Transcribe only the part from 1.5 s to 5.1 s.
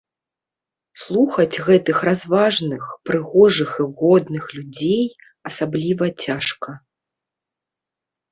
гэтых разважных, прыгожых і годных людзей